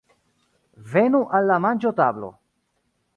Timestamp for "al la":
1.39-1.59